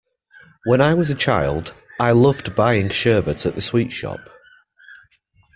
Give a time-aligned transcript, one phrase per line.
[0.63, 4.31] When I was a child, I loved buying sherbet at the sweet shop